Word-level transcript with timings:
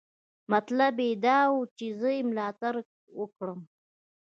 مطلب 0.51 0.93
یې 1.05 1.11
دا 1.25 1.39
و 1.51 1.55
چې 1.77 1.85
زه 1.99 2.09
یې 2.15 2.21
ملاتړ 2.29 2.73
وکړم. 3.19 3.59